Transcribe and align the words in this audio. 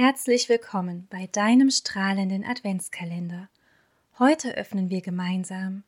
Herzlich 0.00 0.48
willkommen 0.48 1.08
bei 1.10 1.26
deinem 1.26 1.70
strahlenden 1.70 2.44
Adventskalender. 2.44 3.48
Heute 4.20 4.56
öffnen 4.56 4.90
wir 4.90 5.00
gemeinsam 5.00 5.82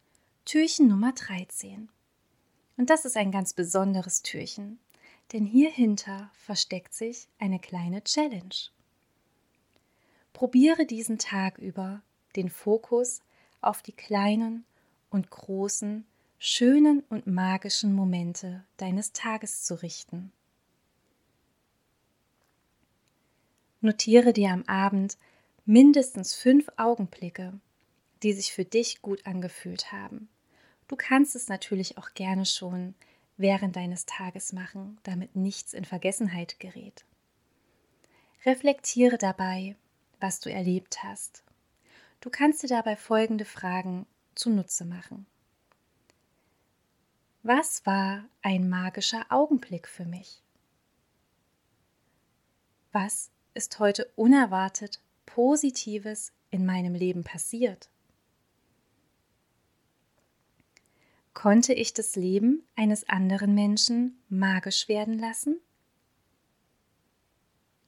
Türchen 0.45 0.88
Nummer 0.88 1.12
13. 1.12 1.88
Und 2.77 2.91
das 2.91 3.04
ist 3.04 3.16
ein 3.16 3.30
ganz 3.30 3.52
besonderes 3.52 4.23
Türchen, 4.23 4.80
denn 5.32 5.46
hierhinter 5.46 6.28
versteckt 6.32 6.92
sich 6.92 7.28
eine 7.38 7.60
kleine 7.60 8.02
Challenge. 8.02 8.56
Probiere 10.32 10.87
diesen 10.87 11.18
Tag 11.18 11.59
über 11.59 12.02
den 12.34 12.51
Fokus 12.51 13.23
auf 13.60 13.80
die 13.80 13.92
kleinen 13.92 14.65
und 15.10 15.30
großen, 15.30 16.04
schönen 16.40 17.04
und 17.10 17.29
magischen 17.29 17.92
Momente 17.95 18.65
deines 18.77 19.12
Tages 19.12 19.62
zu 19.62 19.80
richten. 19.80 20.32
Notiere 23.80 24.33
dir 24.33 24.51
am 24.51 24.65
Abend 24.65 25.16
mindestens 25.65 26.34
fünf 26.34 26.69
Augenblicke, 26.77 27.59
die 28.23 28.34
sich 28.34 28.52
für 28.52 28.65
dich 28.65 29.01
gut 29.01 29.27
angefühlt 29.27 29.93
haben. 29.93 30.29
Du 30.88 30.97
kannst 30.97 31.34
es 31.34 31.48
natürlich 31.48 31.97
auch 31.97 32.12
gerne 32.15 32.45
schon 32.45 32.95
während 33.38 33.77
deines 33.77 34.05
Tages 34.05 34.52
machen, 34.52 34.98
damit 35.02 35.35
nichts 35.35 35.73
in 35.73 35.87
Vergessenheit 35.87 36.61
gerät. 36.61 37.05
Reflektiere 38.45 39.16
dabei, 39.16 39.77
was 40.19 40.41
du 40.41 40.51
erlebt 40.51 41.02
hast. 41.02 41.43
Du 42.21 42.29
kannst 42.29 42.63
dir 42.63 42.69
dabei 42.69 42.97
folgende 42.97 43.47
Fragen 43.47 44.07
zunutze 44.35 44.85
machen. 44.85 45.26
Was 47.43 47.87
war 47.87 48.24
ein 48.43 48.69
magischer 48.69 49.24
Augenblick 49.30 49.88
für 49.88 50.04
mich? 50.04 50.43
Was 52.93 53.30
ist 53.61 53.79
heute 53.79 54.11
unerwartet 54.16 55.01
Positives 55.27 56.33
in 56.51 56.65
meinem 56.65 56.95
Leben 56.95 57.25
passiert? 57.25 57.91
Konnte 61.35 61.75
ich 61.75 61.93
das 61.93 62.16
Leben 62.16 62.63
eines 62.75 63.07
anderen 63.07 63.55
Menschen 63.55 64.19
magisch 64.31 64.88
werden 64.88 65.19
lassen? 65.19 65.61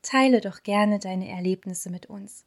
Teile 0.02 0.42
doch 0.42 0.62
gerne 0.62 0.98
deine 0.98 1.30
Erlebnisse 1.30 1.88
mit 1.88 2.04
uns. 2.04 2.44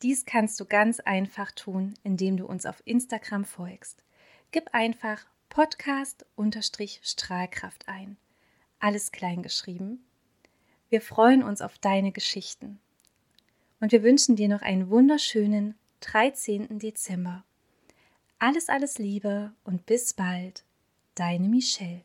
Dies 0.00 0.24
kannst 0.24 0.58
du 0.58 0.64
ganz 0.64 1.00
einfach 1.00 1.52
tun, 1.52 1.92
indem 2.04 2.38
du 2.38 2.46
uns 2.46 2.64
auf 2.64 2.80
Instagram 2.86 3.44
folgst. 3.44 4.02
Gib 4.50 4.72
einfach 4.72 5.26
Podcast-Strahlkraft 5.50 7.86
ein. 7.86 8.16
Alles 8.78 9.12
klein 9.12 9.42
geschrieben 9.42 10.05
wir 10.88 11.00
freuen 11.00 11.42
uns 11.42 11.60
auf 11.60 11.78
deine 11.78 12.12
Geschichten. 12.12 12.80
Und 13.80 13.92
wir 13.92 14.02
wünschen 14.02 14.36
dir 14.36 14.48
noch 14.48 14.62
einen 14.62 14.88
wunderschönen 14.88 15.74
13. 16.00 16.78
Dezember. 16.78 17.44
Alles, 18.38 18.68
alles 18.68 18.98
Liebe 18.98 19.52
und 19.64 19.86
bis 19.86 20.14
bald, 20.14 20.64
deine 21.14 21.48
Michelle. 21.48 22.02